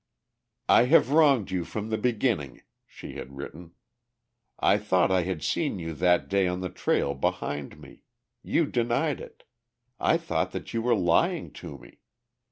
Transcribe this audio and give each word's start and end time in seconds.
"I 0.67 0.85
have 0.85 1.11
wronged 1.11 1.51
you 1.51 1.63
from 1.63 1.91
the 1.91 1.97
beginning," 1.99 2.63
she 2.87 3.17
had 3.17 3.37
written. 3.37 3.73
"I 4.57 4.79
thought 4.79 5.09
that 5.09 5.13
I 5.17 5.21
had 5.25 5.43
seen 5.43 5.77
you 5.77 5.93
that 5.93 6.27
day 6.27 6.47
on 6.47 6.61
the 6.61 6.71
trail 6.71 7.13
behind 7.13 7.79
me. 7.79 8.05
You 8.41 8.65
denied 8.65 9.21
it. 9.21 9.43
I 9.99 10.17
thought 10.17 10.53
that 10.53 10.73
you 10.73 10.81
were 10.81 10.95
lying 10.95 11.53
to 11.53 11.77
me. 11.77 11.99